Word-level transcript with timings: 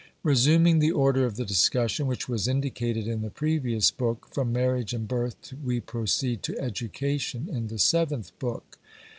Resuming 0.23 0.79
the 0.79 0.89
order 0.91 1.27
of 1.27 1.35
the 1.35 1.45
discussion, 1.45 2.07
which 2.07 2.27
was 2.27 2.47
indicated 2.47 3.07
in 3.07 3.21
the 3.21 3.29
previous 3.29 3.91
book, 3.91 4.27
from 4.33 4.51
marriage 4.51 4.95
and 4.95 5.07
birth 5.07 5.53
we 5.63 5.79
proceed 5.79 6.41
to 6.41 6.57
education 6.57 7.47
in 7.47 7.67
the 7.67 7.77
seventh 7.77 8.31
book. 8.39 8.79